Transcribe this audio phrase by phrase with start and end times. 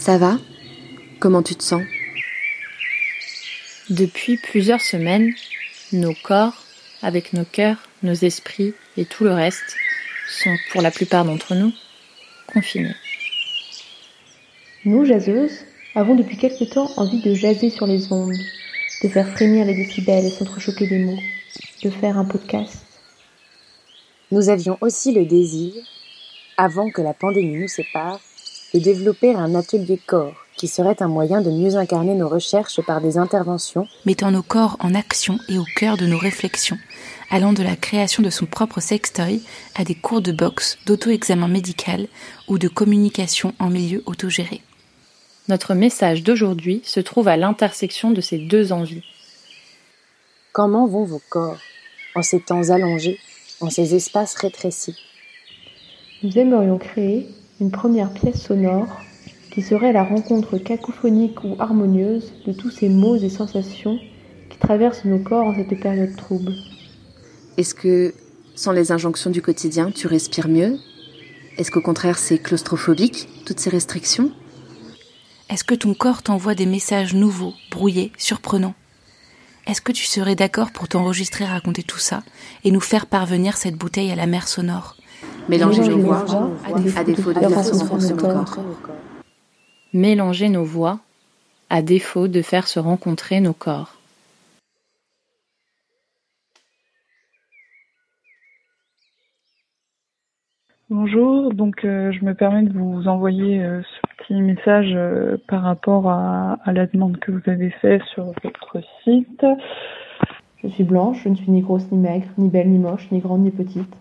[0.00, 0.38] Ça va?
[1.18, 1.82] Comment tu te sens?
[3.90, 5.34] Depuis plusieurs semaines,
[5.92, 6.64] nos corps,
[7.02, 9.76] avec nos cœurs, nos esprits et tout le reste,
[10.26, 11.70] sont pour la plupart d'entre nous
[12.46, 12.94] confinés.
[14.86, 18.32] Nous, jaseuses, avons depuis quelque temps envie de jaser sur les ondes,
[19.02, 21.20] de faire frémir les décibels et s'entrechoquer des mots,
[21.84, 22.86] de faire un podcast.
[24.30, 25.74] Nous avions aussi le désir,
[26.56, 28.18] avant que la pandémie nous sépare,
[28.74, 33.00] de développer un atelier corps qui serait un moyen de mieux incarner nos recherches par
[33.00, 36.76] des interventions mettant nos corps en action et au cœur de nos réflexions,
[37.30, 39.40] allant de la création de son propre sextoy
[39.74, 42.08] à des cours de boxe, d'auto-examen médical
[42.46, 44.60] ou de communication en milieu autogéré.
[45.48, 49.02] Notre message d'aujourd'hui se trouve à l'intersection de ces deux envies.
[50.52, 51.58] Comment vont vos corps
[52.14, 53.18] en ces temps allongés,
[53.60, 54.96] en ces espaces rétrécis?
[56.22, 57.28] Nous aimerions créer
[57.60, 58.88] une première pièce sonore
[59.50, 63.98] qui serait la rencontre cacophonique ou harmonieuse de tous ces mots et sensations
[64.48, 66.52] qui traversent nos corps en cette période trouble.
[67.56, 68.14] Est-ce que,
[68.54, 70.78] sans les injonctions du quotidien, tu respires mieux?
[71.58, 74.32] Est-ce qu'au contraire c'est claustrophobique, toutes ces restrictions?
[75.50, 78.74] Est-ce que ton corps t'envoie des messages nouveaux, brouillés, surprenants?
[79.66, 82.22] Est-ce que tu serais d'accord pour t'enregistrer raconter tout ça
[82.64, 84.96] et nous faire parvenir cette bouteille à la mer sonore?
[85.48, 86.24] Mélanger nos voix,
[86.94, 88.56] à défaut de faire se rencontrer nos corps.
[89.92, 91.00] Mélanger nos voix,
[91.68, 93.96] à défaut de faire se rencontrer nos corps.
[100.88, 105.62] Bonjour, donc euh, je me permets de vous envoyer euh, ce petit message euh, par
[105.62, 109.46] rapport à, à, la demande que vous avez faite sur votre site.
[110.62, 113.20] Je suis blanche, je ne suis ni grosse ni maigre, ni belle ni moche, ni
[113.20, 113.94] grande ni petite.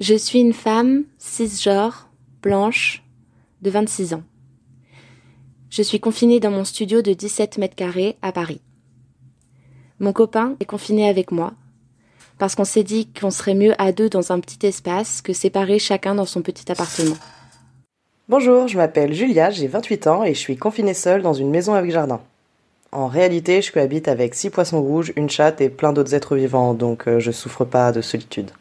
[0.00, 2.08] Je suis une femme cisgenre,
[2.40, 3.02] blanche,
[3.62, 4.22] de 26 ans.
[5.70, 8.60] Je suis confinée dans mon studio de 17 mètres carrés à Paris.
[9.98, 11.52] Mon copain est confiné avec moi,
[12.38, 15.80] parce qu'on s'est dit qu'on serait mieux à deux dans un petit espace que séparés
[15.80, 17.16] chacun dans son petit appartement.
[18.28, 21.74] Bonjour, je m'appelle Julia, j'ai 28 ans et je suis confinée seule dans une maison
[21.74, 22.20] avec jardin.
[22.92, 26.72] En réalité, je cohabite avec six poissons rouges, une chatte et plein d'autres êtres vivants,
[26.72, 28.52] donc euh, je souffre pas de solitude.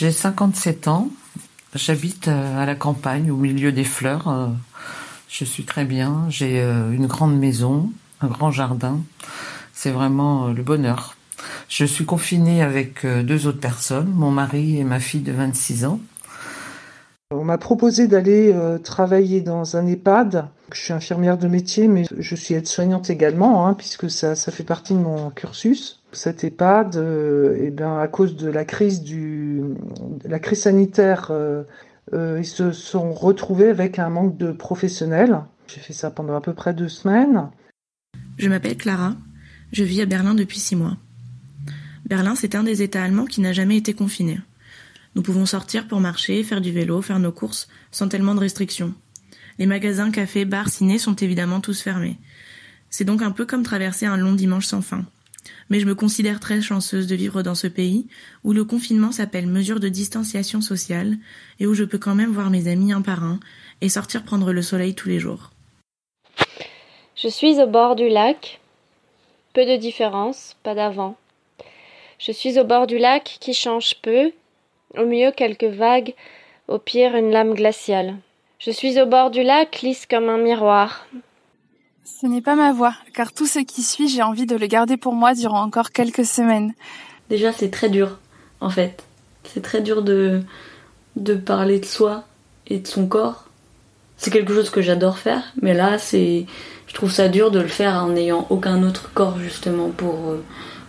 [0.00, 1.10] J'ai 57 ans,
[1.74, 4.28] j'habite euh, à la campagne, au milieu des fleurs.
[4.28, 4.46] Euh,
[5.28, 9.00] je suis très bien, j'ai une grande maison, un grand jardin.
[9.74, 11.16] C'est vraiment le bonheur.
[11.68, 16.00] Je suis confinée avec deux autres personnes, mon mari et ma fille de 26 ans.
[17.30, 20.46] On m'a proposé d'aller travailler dans un EHPAD.
[20.72, 24.94] Je suis infirmière de métier, mais je suis aide-soignante également, hein, puisque ça fait partie
[24.94, 25.99] de mon cursus.
[26.12, 29.60] Cet EHPAD, euh, eh bien, à cause de la crise du,
[30.22, 31.62] de la crise sanitaire, euh,
[32.12, 35.40] euh, ils se sont retrouvés avec un manque de professionnels.
[35.68, 37.48] J'ai fait ça pendant à peu près deux semaines.
[38.38, 39.14] Je m'appelle Clara.
[39.72, 40.96] Je vis à Berlin depuis six mois.
[42.06, 44.40] Berlin, c'est un des États allemands qui n'a jamais été confiné.
[45.14, 48.94] Nous pouvons sortir pour marcher, faire du vélo, faire nos courses, sans tellement de restrictions.
[49.58, 52.18] Les magasins, cafés, bars, ciné sont évidemment tous fermés.
[52.88, 55.04] C'est donc un peu comme traverser un long dimanche sans fin.
[55.68, 58.06] Mais je me considère très chanceuse de vivre dans ce pays
[58.44, 61.16] où le confinement s'appelle mesure de distanciation sociale
[61.58, 63.40] et où je peux quand même voir mes amis un par un
[63.80, 65.50] et sortir prendre le soleil tous les jours.
[67.16, 68.60] Je suis au bord du lac.
[69.52, 71.16] Peu de différence, pas d'avant.
[72.18, 74.32] Je suis au bord du lac qui change peu,
[74.96, 76.14] au mieux quelques vagues,
[76.68, 78.16] au pire une lame glaciale.
[78.58, 81.06] Je suis au bord du lac, lisse comme un miroir.
[82.04, 84.96] Ce n'est pas ma voix, car tout ce qui suit, j'ai envie de le garder
[84.96, 86.74] pour moi durant encore quelques semaines.
[87.28, 88.18] Déjà, c'est très dur,
[88.60, 89.04] en fait.
[89.44, 90.42] C'est très dur de,
[91.16, 92.24] de parler de soi
[92.66, 93.44] et de son corps.
[94.16, 96.46] C'est quelque chose que j'adore faire, mais là, c'est,
[96.86, 100.34] je trouve ça dur de le faire en n'ayant aucun autre corps, justement, pour,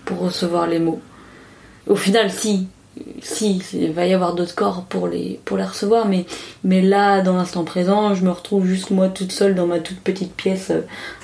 [0.03, 1.01] pour recevoir les mots.
[1.87, 2.67] Au final, si,
[3.21, 6.25] si, il va y avoir d'autres corps pour les, les recevoir, mais,
[6.63, 9.99] mais là, dans l'instant présent, je me retrouve juste moi toute seule dans ma toute
[9.99, 10.71] petite pièce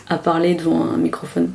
[0.07, 1.51] à parler devant un microphone.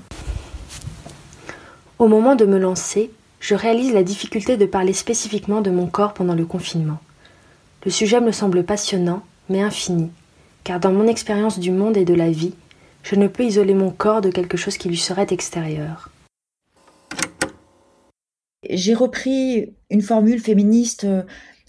[1.98, 3.10] Au moment de me lancer,
[3.40, 6.98] je réalise la difficulté de parler spécifiquement de mon corps pendant le confinement.
[7.84, 10.10] Le sujet me semble passionnant, mais infini,
[10.62, 12.54] car dans mon expérience du monde et de la vie,
[13.02, 16.11] je ne peux isoler mon corps de quelque chose qui lui serait extérieur.
[18.68, 21.06] J'ai repris une formule féministe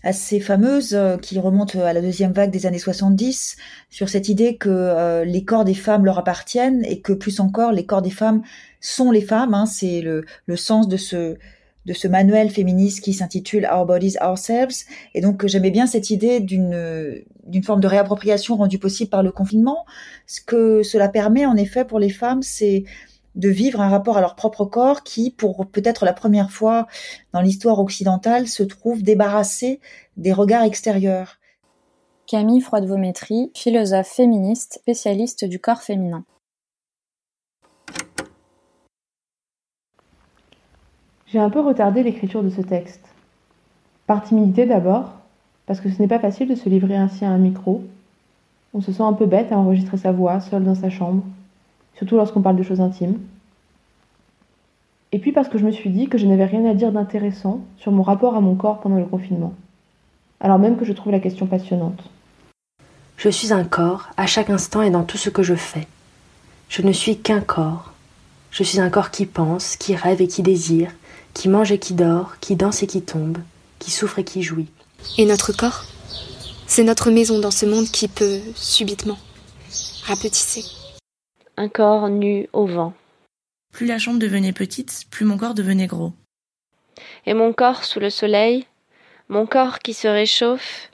[0.04, 3.56] assez fameuse qui remonte à la deuxième vague des années 70
[3.90, 7.86] sur cette idée que les corps des femmes leur appartiennent et que plus encore les
[7.86, 8.44] corps des femmes
[8.80, 9.54] sont les femmes.
[9.54, 9.66] Hein.
[9.66, 11.38] c'est le, le sens de ce
[11.86, 14.86] de ce manuel féministe qui s'intitule Our Bodies Ourselves.
[15.14, 19.32] Et donc j'aimais bien cette idée d'une d'une forme de réappropriation rendue possible par le
[19.32, 19.86] confinement.
[20.28, 22.86] Ce que cela permet en effet pour les femmes, c'est
[23.36, 26.88] de vivre un rapport à leur propre corps qui, pour peut-être la première fois
[27.34, 29.80] dans l'histoire occidentale, se trouve débarrassé
[30.18, 31.38] des regards extérieurs.
[32.28, 36.24] Camille Froide-Vométrie, philosophe féministe, spécialiste du corps féminin.
[41.28, 43.02] J'ai un peu retardé l'écriture de ce texte.
[44.06, 45.14] Par timidité d'abord,
[45.66, 47.82] parce que ce n'est pas facile de se livrer ainsi à un micro.
[48.74, 51.24] On se sent un peu bête à enregistrer sa voix seule dans sa chambre,
[52.04, 53.18] surtout lorsqu'on parle de choses intimes.
[55.14, 57.62] Et puis parce que je me suis dit que je n'avais rien à dire d'intéressant
[57.78, 59.54] sur mon rapport à mon corps pendant le confinement,
[60.42, 62.04] alors même que je trouve la question passionnante.
[63.16, 65.88] Je suis un corps à chaque instant et dans tout ce que je fais.
[66.68, 67.94] Je ne suis qu'un corps.
[68.52, 70.92] Je suis un corps qui pense, qui rêve et qui désire,
[71.34, 73.38] qui mange et qui dort, qui danse et qui tombe,
[73.80, 74.68] qui souffre et qui jouit.
[75.18, 75.86] Et notre corps?
[76.68, 79.18] C'est notre maison dans ce monde qui peut, subitement,
[80.06, 80.83] rapetisser.
[81.56, 82.94] Un corps nu au vent.
[83.72, 86.14] Plus la chambre devenait petite, plus mon corps devenait gros.
[87.26, 88.66] Et mon corps sous le soleil,
[89.30, 90.90] mon corps qui se réchauffe.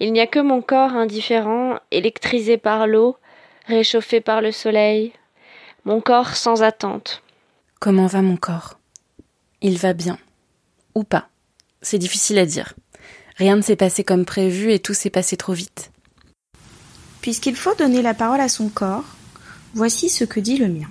[0.00, 3.16] Il n'y a que mon corps indifférent, électrisé par l'eau,
[3.66, 5.12] réchauffé par le soleil,
[5.84, 7.22] mon corps sans attente.
[7.80, 8.78] Comment va mon corps?
[9.60, 10.18] Il va bien.
[10.94, 11.28] Ou pas?
[11.82, 12.74] C'est difficile à dire.
[13.36, 15.90] Rien ne s'est passé comme prévu et tout s'est passé trop vite.
[17.20, 19.04] Puisqu'il faut donner la parole à son corps,
[19.74, 20.88] voici ce que dit le mien.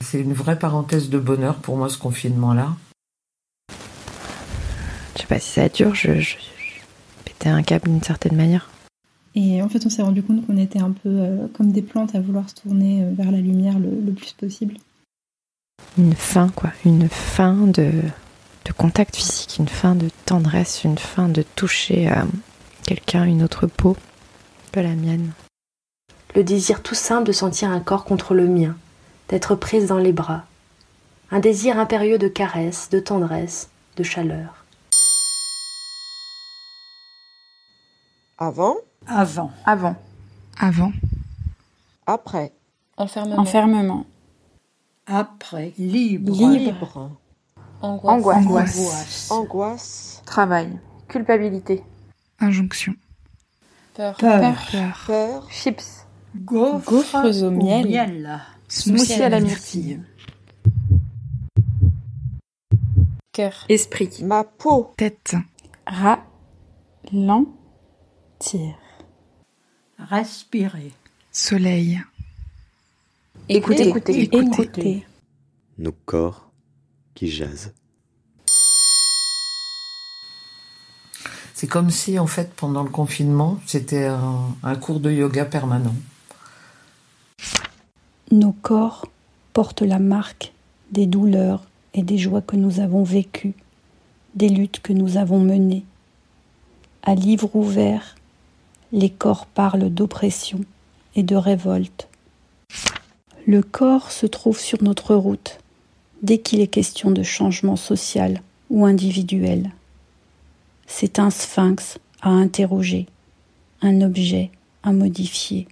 [0.00, 2.76] C'est une vraie parenthèse de bonheur pour moi ce confinement-là.
[5.14, 6.36] Je sais pas si ça dure, je, je,
[7.24, 8.70] pétais un câble d'une certaine manière.
[9.34, 12.14] Et en fait, on s'est rendu compte qu'on était un peu euh, comme des plantes
[12.14, 14.74] à vouloir se tourner euh, vers la lumière le, le plus possible.
[15.96, 16.70] Une fin, quoi.
[16.84, 17.90] Une fin de,
[18.64, 22.26] de contact physique, une fin de tendresse, une fin de toucher à
[22.84, 23.96] quelqu'un, une autre peau
[24.72, 25.32] que la mienne.
[26.34, 28.76] Le désir tout simple de sentir un corps contre le mien,
[29.28, 30.44] d'être prise dans les bras.
[31.30, 34.64] Un désir impérieux de caresse, de tendresse, de chaleur.
[38.38, 38.76] Avant
[39.06, 39.50] Avant.
[39.64, 39.96] Avant.
[40.58, 40.92] Avant.
[42.06, 42.52] Après.
[42.96, 43.38] Enfermement.
[43.38, 44.06] Enfermement.
[45.06, 45.72] Après.
[45.78, 46.32] Libre.
[46.32, 47.10] Libre.
[47.80, 48.36] Angoisse.
[48.36, 49.30] Angoisse.
[49.30, 50.22] Angoisse.
[50.26, 50.78] Travail.
[51.08, 51.82] Culpabilité.
[52.40, 52.94] Injonction.
[53.94, 54.16] Peur.
[54.16, 54.54] Peur.
[54.70, 55.04] Peur.
[55.06, 55.50] Peur.
[55.50, 56.06] Chips.
[56.38, 57.86] Gaufres, Gaufres au miel.
[57.86, 58.40] miel.
[58.68, 60.00] Smoothie à la myrtille.
[63.32, 63.64] Cœur.
[63.68, 64.22] Esprit.
[64.22, 64.92] Ma peau.
[64.96, 65.34] Tête.
[65.86, 67.48] Ralentir.
[69.98, 70.92] Respirer.
[71.32, 72.00] Soleil.
[73.48, 73.88] Écoutez.
[73.88, 74.22] Écoutez.
[74.22, 75.06] Écoutez.
[75.78, 76.50] Nos corps
[77.14, 77.72] qui jasent.
[81.54, 85.94] C'est comme si, en fait, pendant le confinement, c'était un, un cours de yoga permanent.
[88.30, 89.06] Nos corps
[89.54, 90.52] portent la marque
[90.90, 93.54] des douleurs et des joies que nous avons vécues,
[94.34, 95.84] des luttes que nous avons menées.
[97.02, 98.16] À livre ouvert,
[98.92, 100.60] les corps parlent d'oppression
[101.16, 102.08] et de révolte.
[103.46, 105.58] Le corps se trouve sur notre route
[106.22, 109.70] dès qu'il est question de changement social ou individuel.
[110.86, 113.06] C'est un sphinx à interroger,
[113.80, 114.50] un objet
[114.82, 115.66] à modifier.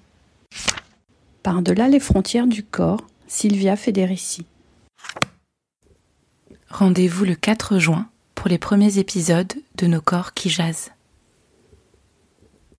[1.47, 4.47] Par-delà les frontières du corps, Sylvia Federici.
[6.69, 10.91] Rendez-vous le 4 juin pour les premiers épisodes de Nos corps qui jasent.